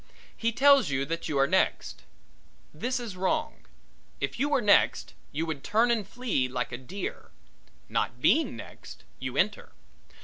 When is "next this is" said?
1.45-3.15